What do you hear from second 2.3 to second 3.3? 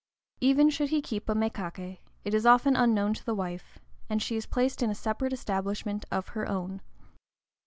is often unknown to